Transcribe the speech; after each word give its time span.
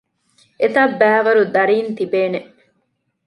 އެތައްބައިވަރު 0.61 1.43
ދަރީން 1.55 1.89
ތިބޭނެ 1.97 2.39